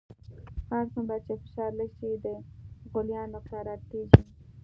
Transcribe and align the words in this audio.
هر 0.71 0.85
څومره 0.93 1.17
چې 1.25 1.33
فشار 1.41 1.71
لږ 1.79 1.89
شي 1.99 2.11
د 2.25 2.25
غلیان 2.93 3.27
نقطه 3.35 3.57
را 3.67 3.75
ټیټیږي. 3.89 4.21